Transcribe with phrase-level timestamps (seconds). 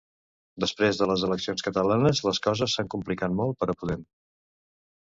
[0.63, 4.11] Després de les eleccions catalanes les coses s'han complicat molt per a Podem.